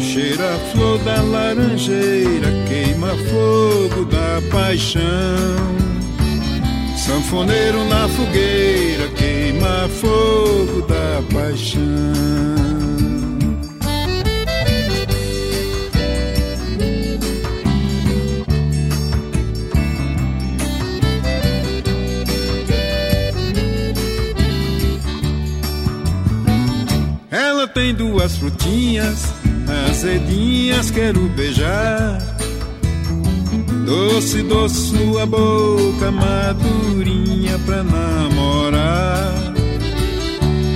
[0.00, 5.02] Cheira a flor da laranjeira, queima fogo da paixão.
[6.96, 13.17] Sanfoneiro na fogueira, queima fogo da paixão.
[28.28, 29.32] Duas frutinhas,
[29.88, 32.20] azedinhas quero beijar.
[33.86, 39.32] Doce, doce sua boca, madurinha pra namorar.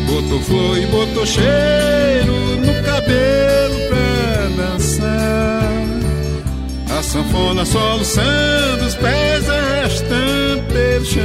[0.06, 5.72] Botou flor e botou cheiro no cabelo pra dançar.
[6.98, 11.22] A sanfona soluçando, os pés arrastando pelo chão.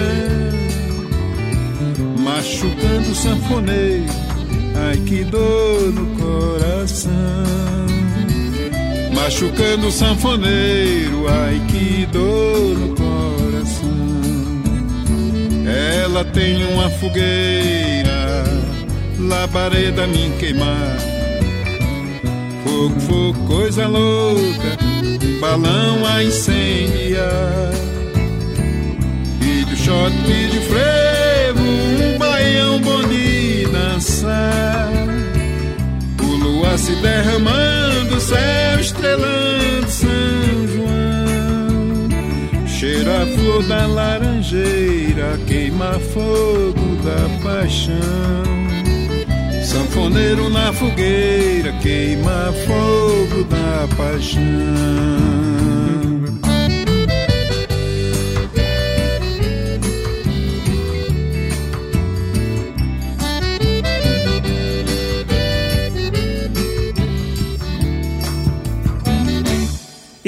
[2.19, 4.16] Machucando o sanfoneiro
[4.88, 7.57] Ai que dor no coração
[9.27, 13.88] machucando o sanfoneiro, ai que dor no coração.
[16.01, 18.45] Ela tem uma fogueira,
[19.19, 20.97] labareda me queimar.
[22.63, 24.77] Fogo, fogo, coisa louca,
[25.41, 27.73] balão a incendiar.
[29.41, 33.26] E do shot de frevo, um baião de
[33.97, 34.91] dançar.
[36.21, 42.07] O luar se derramando, céu estrelando São João.
[42.67, 47.97] Cheira a flor da laranjeira, queima fogo da paixão.
[49.63, 56.06] Sanfoneiro na fogueira, queima fogo da paixão.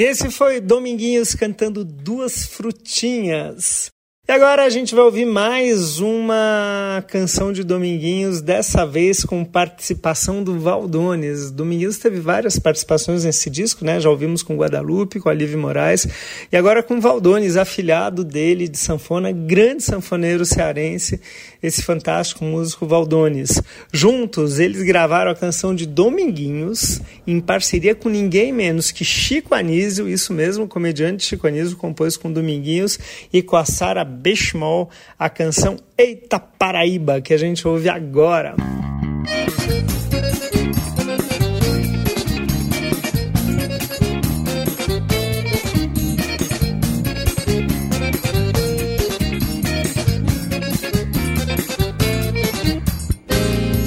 [0.00, 3.90] E esse foi Dominguinhos cantando Duas Frutinhas.
[4.30, 10.40] E agora a gente vai ouvir mais uma canção de Dominguinhos, dessa vez com participação
[10.44, 11.50] do Valdones.
[11.50, 13.98] Dominguinhos teve várias participações nesse disco, né?
[13.98, 16.06] Já ouvimos com Guadalupe, com a Liv Moraes,
[16.52, 21.20] e agora com Valdones, afilhado dele de sanfona, grande sanfoneiro cearense,
[21.60, 23.60] esse fantástico músico Valdones.
[23.92, 30.08] Juntos, eles gravaram a canção de Dominguinhos, em parceria com ninguém menos que Chico Anísio,
[30.08, 32.96] isso mesmo, o comediante Chico Anísio compôs com Dominguinhos
[33.32, 38.54] e com a Sara Bechmol a canção Eita Paraíba, que a gente ouve agora.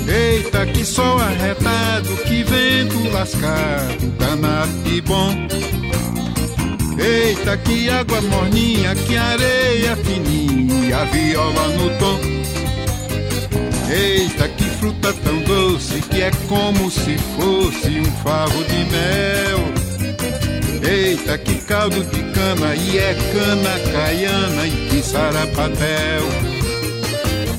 [0.07, 5.72] Eita, que sol arretado, que vento lascado, danado e bom.
[6.97, 12.19] Eita, que água morninha, que areia fininha, viola no tom.
[13.91, 19.73] Eita, que fruta tão doce, que é como se fosse um favo de mel.
[20.89, 26.23] Eita, que caldo de cana, e é cana caiana, e que sarapatel.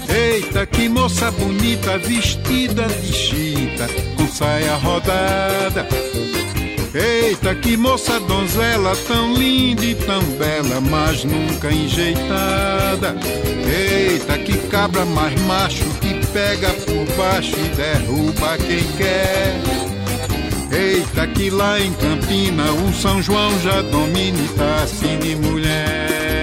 [0.08, 5.86] Eita, que moça bonita, vestida de chita, com saia rodada.
[6.94, 13.16] Eita, que moça donzela, tão linda e tão bela, mas nunca enjeitada.
[13.66, 19.56] Eita, que cabra mais macho, que pega por baixo e derruba quem quer.
[20.70, 26.33] Eita, que lá em Campina o São João já domina e tá assim de mulher.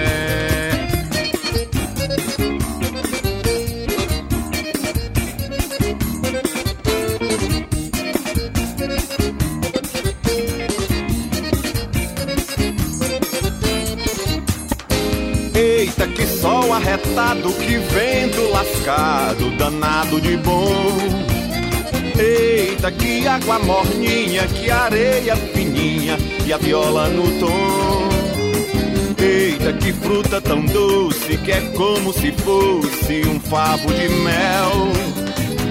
[16.73, 20.97] Arretado, que vento lascado, danado de bom.
[22.17, 28.09] Eita, que água morninha, que areia fininha e a viola no tom.
[29.17, 34.87] Eita, que fruta tão doce, que é como se fosse um favo de mel.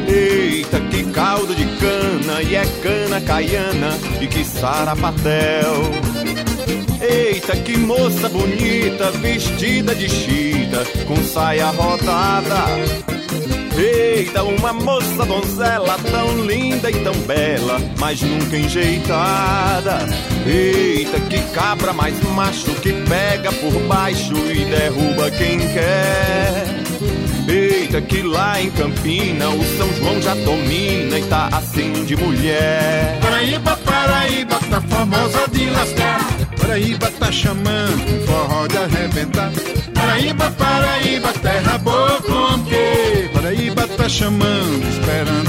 [0.09, 6.10] Eita, que caldo de cana, e é cana caiana, e que sarapatel.
[7.11, 12.67] Eita, que moça bonita, vestida de chita, com saia rodada.
[13.77, 20.07] Eita, uma moça donzela tão linda e tão bela, mas nunca enjeitada.
[20.47, 26.65] Eita, que cabra mais macho que pega por baixo e derruba quem quer.
[27.49, 33.19] Eita, que lá em Campina o São João já domina e tá assim de mulher.
[33.21, 36.40] Paraíba, Paraíba, tá famosa de lascar.
[36.71, 39.51] Paraíba tá chamando, forró de arrebentar.
[39.93, 43.29] Paraíba, Paraíba, terra boa com que?
[43.35, 45.40] Paraíba tá chamando, esperando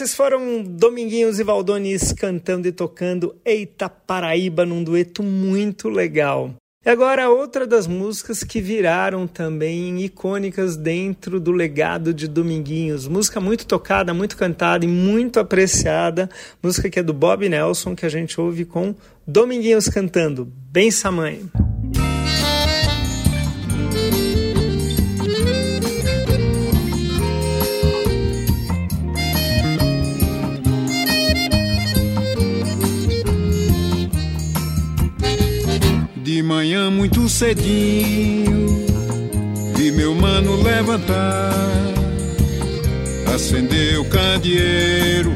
[0.00, 6.54] esses foram Dominguinhos e Valdones cantando e tocando Eita Paraíba num dueto muito legal.
[6.82, 13.06] E agora outra das músicas que viraram também icônicas dentro do legado de Dominguinhos.
[13.06, 16.30] Música muito tocada, muito cantada e muito apreciada.
[16.62, 18.94] Música que é do Bob Nelson, que a gente ouve com
[19.26, 20.90] Dominguinhos cantando Bem
[36.50, 36.74] Samãe.
[37.28, 38.84] cedinho
[39.76, 41.54] vi meu mano levantar,
[43.32, 45.32] acendeu o candeeiro,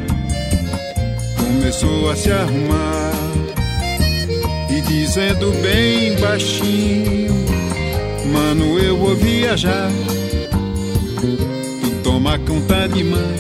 [1.37, 3.13] começou a se arrumar
[4.71, 7.33] e dizendo bem baixinho,
[8.33, 9.93] mano eu vou viajar,
[11.21, 13.37] tu toma conta de mãe,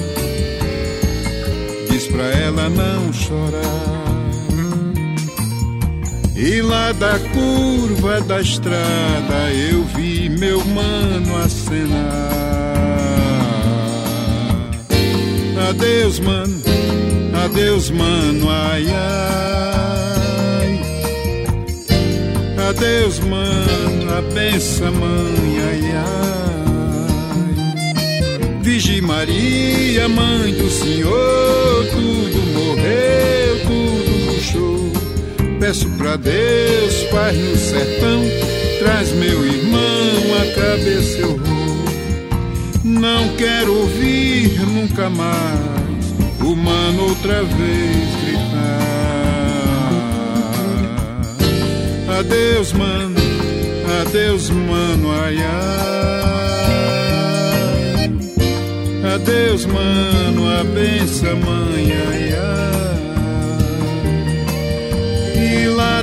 [1.90, 4.03] diz pra ela não chorar.
[6.36, 12.44] E lá da curva da estrada eu vi meu mano acenar.
[15.68, 16.60] Adeus, mano,
[17.44, 20.80] adeus, mano, ai, ai.
[22.68, 26.24] Adeus, mano, a benção, mãe, ai, ai.
[28.62, 33.43] Vigi Maria, mãe do Senhor, tudo morreu,
[35.64, 38.22] peço pra Deus, Pai no sertão,
[38.80, 39.80] traz meu irmão
[40.42, 41.84] a cabeça eu vou.
[42.84, 46.04] Não quero ouvir nunca mais
[46.42, 48.60] o mano outra vez gritar.
[52.18, 53.16] Adeus, mano,
[54.02, 56.34] adeus, mano, ai ai.
[59.14, 62.23] Adeus, mano, a benção, mãe, ai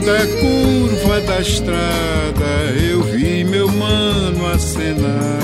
[0.02, 2.46] lá da curva da estrada
[2.82, 5.42] eu vi meu mano acenar.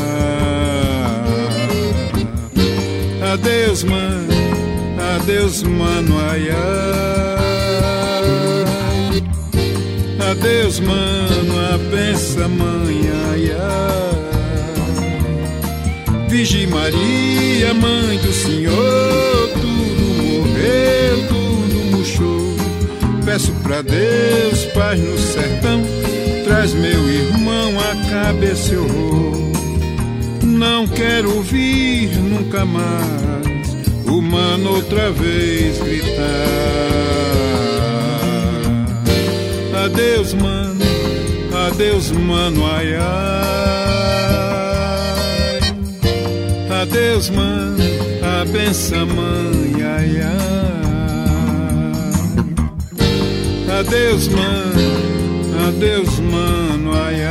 [3.33, 4.27] Adeus, mano,
[5.15, 6.57] adeus, mano, ai, ai.
[10.31, 14.27] Adeus, mano, a benção, mãe, ai, ai.
[16.29, 19.36] Virgem Maria, mãe do Senhor,
[23.37, 25.83] peço pra Deus, paz no sertão,
[26.43, 29.51] traz meu irmão a cabeça eu vou.
[30.41, 33.77] Não quero ouvir nunca mais
[34.07, 36.17] o mano outra vez gritar.
[39.85, 40.83] Adeus, mano,
[41.67, 43.03] adeus, mano, ai ai.
[46.81, 47.77] Adeus, mano,
[48.23, 50.86] a benção, mãe, ai ai.
[53.79, 57.21] Adeus, mano, adeus, mano, ai,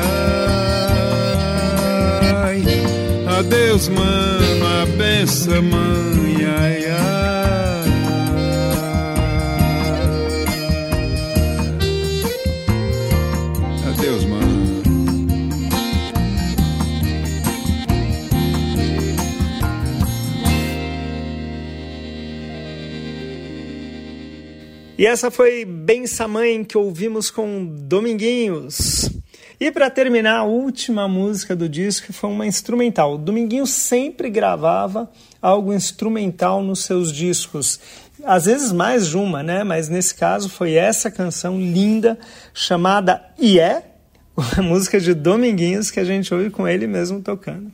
[2.45, 2.63] ai.
[3.39, 6.76] Adeus, mano, a benção, mãe, ai,
[24.99, 29.11] E essa foi Bença Mãe que ouvimos com Dominguinhos.
[29.61, 33.15] E para terminar, a última música do disco foi uma instrumental.
[33.15, 37.79] O Dominguinhos sempre gravava algo instrumental nos seus discos.
[38.25, 39.63] Às vezes mais de uma, né?
[39.65, 42.19] Mas nesse caso foi essa canção linda
[42.55, 43.83] chamada E é,
[44.57, 47.71] a música de Dominguinhos que a gente ouve com ele mesmo tocando.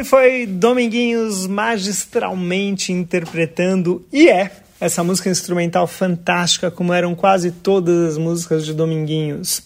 [0.00, 8.12] Esse foi Dominguinhos magistralmente interpretando E é essa música instrumental fantástica, como eram quase todas
[8.12, 9.60] as músicas de Dominguinhos.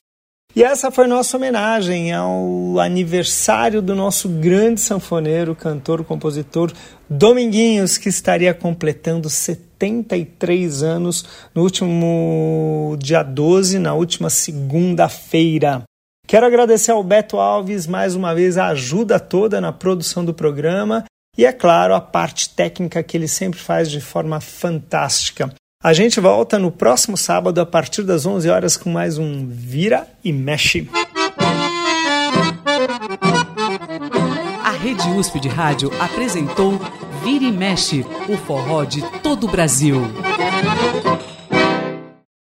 [0.57, 6.72] E essa foi nossa homenagem ao aniversário do nosso grande sanfoneiro, cantor, compositor
[7.09, 11.24] Dominguinhos, que estaria completando 73 anos
[11.55, 15.85] no último dia 12, na última segunda-feira.
[16.27, 21.05] Quero agradecer ao Beto Alves mais uma vez a ajuda toda na produção do programa
[21.37, 25.53] e, é claro, a parte técnica que ele sempre faz de forma fantástica.
[25.83, 30.09] A gente volta no próximo sábado a partir das 11 horas com mais um Vira
[30.25, 30.89] e Mexe.
[34.64, 36.81] A Rede USP de Rádio apresentou
[37.22, 40.01] Vira e Mexe, o forró de todo o Brasil.